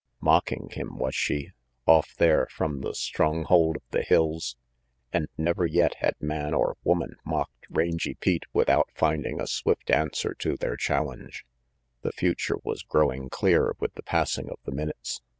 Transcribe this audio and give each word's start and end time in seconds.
Mocking 0.19 0.69
him, 0.71 0.97
was 0.97 1.13
she, 1.13 1.51
off 1.85 2.15
there 2.15 2.47
from 2.49 2.81
the 2.81 2.95
strong 2.95 3.43
hold 3.43 3.75
of 3.75 3.83
the 3.91 4.01
hills? 4.01 4.55
And 5.13 5.27
never 5.37 5.63
yet 5.67 5.93
had 5.99 6.15
man 6.19 6.55
or 6.55 6.75
woman 6.83 7.17
mocked 7.23 7.67
Rangy 7.69 8.15
Pete 8.15 8.45
without 8.51 8.89
finding 8.95 9.39
a 9.39 9.45
swift 9.45 9.91
answer 9.91 10.33
to 10.39 10.55
their 10.57 10.75
challenge. 10.75 11.45
The 12.01 12.13
future 12.13 12.57
was 12.63 12.81
growing 12.81 13.29
clear 13.29 13.75
with 13.79 13.93
the 13.93 14.01
passing 14.01 14.49
of 14.49 14.57
the 14.65 14.71
minutes. 14.71 15.21